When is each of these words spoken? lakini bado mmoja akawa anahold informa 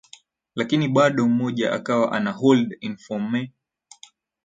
lakini 0.55 0.87
bado 0.87 1.27
mmoja 1.27 1.73
akawa 1.73 2.11
anahold 2.11 2.77
informa 2.81 3.47